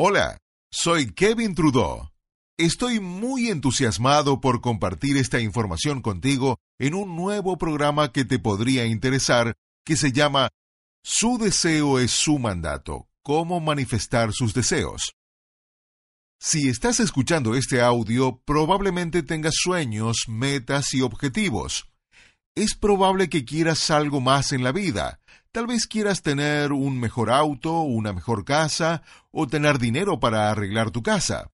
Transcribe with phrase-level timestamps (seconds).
[0.00, 0.38] Hola,
[0.70, 2.12] soy Kevin Trudeau.
[2.56, 8.86] Estoy muy entusiasmado por compartir esta información contigo en un nuevo programa que te podría
[8.86, 10.50] interesar que se llama
[11.02, 15.16] Su deseo es su mandato, cómo manifestar sus deseos.
[16.38, 21.88] Si estás escuchando este audio, probablemente tengas sueños, metas y objetivos.
[22.54, 25.18] Es probable que quieras algo más en la vida,
[25.58, 30.92] Tal vez quieras tener un mejor auto, una mejor casa o tener dinero para arreglar
[30.92, 31.50] tu casa.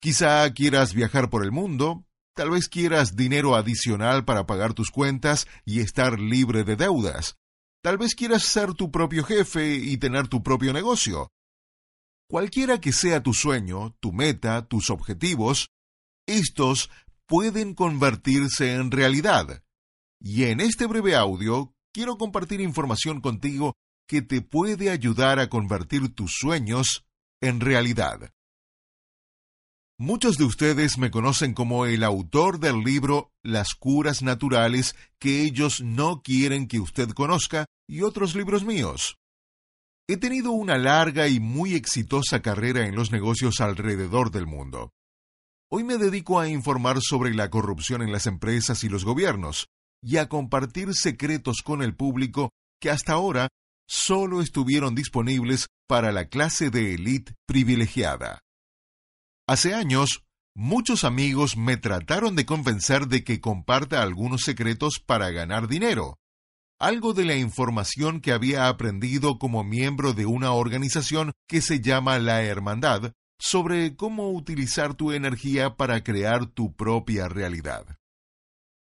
[0.00, 5.46] Quizá quieras viajar por el mundo, tal vez quieras dinero adicional para pagar tus cuentas
[5.66, 7.36] y estar libre de deudas.
[7.82, 11.30] Tal vez quieras ser tu propio jefe y tener tu propio negocio.
[12.30, 15.68] Cualquiera que sea tu sueño, tu meta, tus objetivos,
[16.26, 16.88] estos
[17.26, 19.62] pueden convertirse en realidad.
[20.18, 23.74] Y en este breve audio quiero compartir información contigo
[24.08, 27.04] que te puede ayudar a convertir tus sueños
[27.40, 28.32] en realidad.
[29.98, 35.80] Muchos de ustedes me conocen como el autor del libro Las curas naturales que ellos
[35.80, 39.16] no quieren que usted conozca y otros libros míos.
[40.08, 44.90] He tenido una larga y muy exitosa carrera en los negocios alrededor del mundo.
[45.70, 49.68] Hoy me dedico a informar sobre la corrupción en las empresas y los gobiernos,
[50.02, 52.50] y a compartir secretos con el público
[52.80, 53.48] que hasta ahora
[53.86, 58.40] solo estuvieron disponibles para la clase de élite privilegiada.
[59.46, 65.68] Hace años, muchos amigos me trataron de convencer de que comparta algunos secretos para ganar
[65.68, 66.16] dinero,
[66.80, 72.18] algo de la información que había aprendido como miembro de una organización que se llama
[72.18, 77.84] la Hermandad sobre cómo utilizar tu energía para crear tu propia realidad.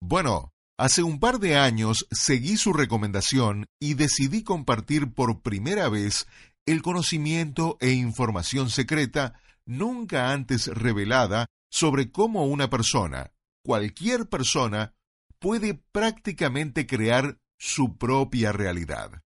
[0.00, 6.26] Bueno, Hace un par de años seguí su recomendación y decidí compartir por primera vez
[6.66, 13.32] el conocimiento e información secreta nunca antes revelada sobre cómo una persona,
[13.64, 14.94] cualquier persona,
[15.38, 19.22] puede prácticamente crear su propia realidad.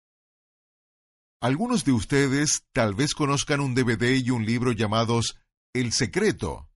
[1.40, 5.38] Algunos de ustedes tal vez conozcan un DVD y un libro llamados
[5.72, 6.68] El Secreto.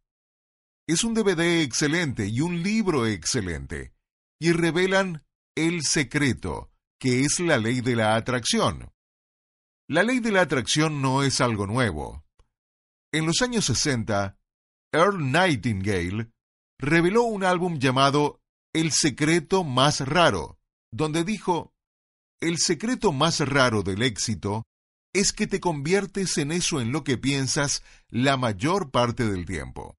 [0.87, 3.95] Es un DVD excelente y un libro excelente
[4.41, 5.25] y revelan
[5.55, 8.93] el secreto, que es la ley de la atracción.
[9.87, 12.25] La ley de la atracción no es algo nuevo.
[13.13, 14.39] En los años 60,
[14.93, 16.31] Earl Nightingale
[16.79, 18.41] reveló un álbum llamado
[18.73, 20.59] El secreto más raro,
[20.91, 21.75] donde dijo,
[22.41, 24.67] El secreto más raro del éxito
[25.13, 29.99] es que te conviertes en eso en lo que piensas la mayor parte del tiempo.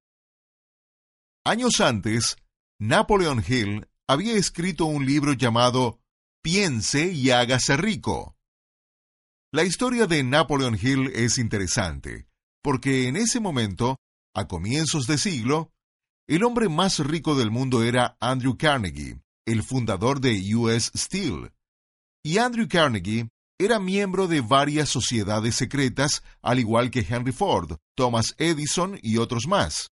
[1.44, 2.36] Años antes,
[2.80, 5.98] Napoleon Hill había escrito un libro llamado
[6.42, 8.36] Piense y hágase rico.
[9.50, 12.26] La historia de Napoleon Hill es interesante,
[12.62, 13.96] porque en ese momento,
[14.34, 15.72] a comienzos de siglo,
[16.28, 21.50] el hombre más rico del mundo era Andrew Carnegie, el fundador de US Steel.
[22.22, 28.34] Y Andrew Carnegie era miembro de varias sociedades secretas, al igual que Henry Ford, Thomas
[28.36, 29.91] Edison y otros más.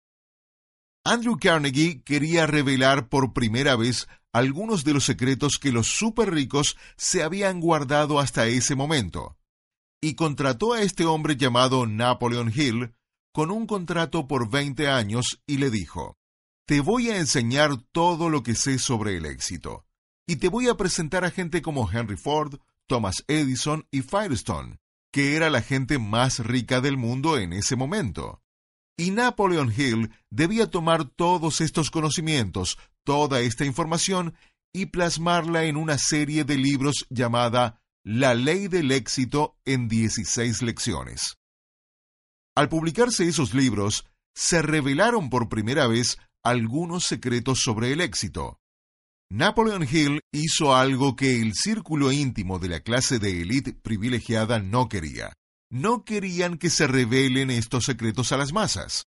[1.04, 6.76] Andrew Carnegie quería revelar por primera vez algunos de los secretos que los super ricos
[6.96, 9.36] se habían guardado hasta ese momento,
[10.00, 12.94] y contrató a este hombre llamado Napoleon Hill
[13.32, 16.18] con un contrato por 20 años y le dijo,
[16.66, 19.86] Te voy a enseñar todo lo que sé sobre el éxito,
[20.26, 24.78] y te voy a presentar a gente como Henry Ford, Thomas Edison y Firestone,
[25.12, 28.42] que era la gente más rica del mundo en ese momento.
[29.00, 34.34] Y Napoleon Hill debía tomar todos estos conocimientos, toda esta información,
[34.74, 41.38] y plasmarla en una serie de libros llamada La Ley del Éxito en 16 lecciones.
[42.54, 44.04] Al publicarse esos libros,
[44.34, 48.60] se revelaron por primera vez algunos secretos sobre el éxito.
[49.30, 54.90] Napoleon Hill hizo algo que el círculo íntimo de la clase de élite privilegiada no
[54.90, 55.32] quería
[55.70, 59.06] no querían que se revelen estos secretos a las masas.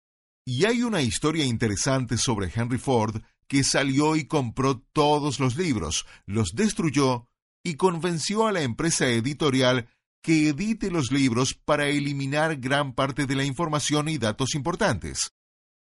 [0.44, 6.06] Y hay una historia interesante sobre Henry Ford que salió y compró todos los libros,
[6.24, 7.28] los destruyó
[7.62, 9.88] y convenció a la empresa editorial
[10.22, 15.30] que edite los libros para eliminar gran parte de la información y datos importantes.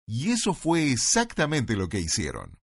[0.07, 2.59] Y eso fue exactamente lo que hicieron.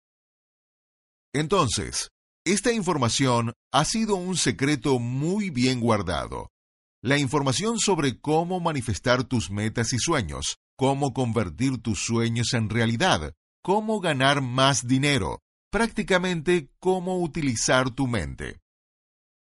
[1.32, 2.10] Entonces,
[2.44, 6.51] esta información ha sido un secreto muy bien guardado.
[7.04, 13.34] La información sobre cómo manifestar tus metas y sueños, cómo convertir tus sueños en realidad,
[13.60, 15.40] cómo ganar más dinero,
[15.72, 18.60] prácticamente cómo utilizar tu mente.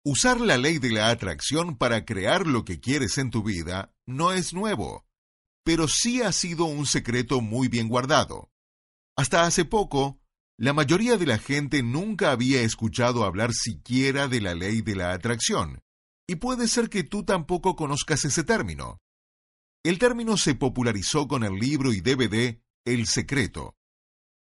[0.05, 4.31] Usar la ley de la atracción para crear lo que quieres en tu vida no
[4.31, 5.05] es nuevo,
[5.64, 8.49] pero sí ha sido un secreto muy bien guardado.
[9.17, 10.20] Hasta hace poco,
[10.56, 15.12] la mayoría de la gente nunca había escuchado hablar siquiera de la ley de la
[15.12, 15.82] atracción,
[16.31, 19.00] y puede ser que tú tampoco conozcas ese término.
[19.82, 23.75] El término se popularizó con el libro y DVD El Secreto.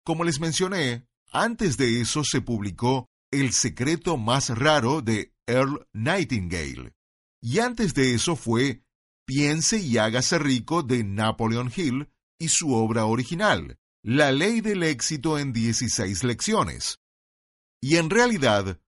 [0.05, 6.93] Como les mencioné, antes de eso se publicó El Secreto Más Raro de Earl Nightingale,
[7.41, 8.83] y antes de eso fue
[9.25, 15.39] Piense y hágase rico de Napoleon Hill y su obra original, la ley del éxito
[15.39, 16.99] en 16 lecciones.
[17.81, 18.81] Y en realidad,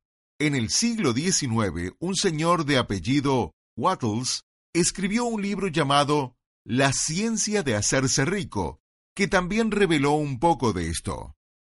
[0.46, 4.42] en el siglo XIX, un señor de apellido Wattles
[4.74, 6.34] escribió un libro llamado
[6.64, 8.80] La ciencia de hacerse rico,
[9.14, 11.36] que también reveló un poco de esto.